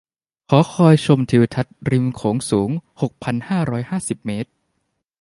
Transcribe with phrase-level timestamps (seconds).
[0.49, 2.69] หอคอยชมทิวทัศน์ริมโขงสูง
[3.01, 4.49] หกพันห้าร้อยห้าสิบ เมตร